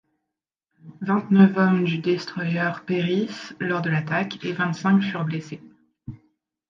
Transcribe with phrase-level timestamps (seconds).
[1.01, 5.61] Vingt neuf hommes du destroyer périssent lors de l'attaque et vingt cinq furent blessés.